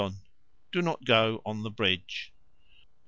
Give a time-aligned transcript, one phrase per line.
[0.71, 2.33] Do not go on the bridge.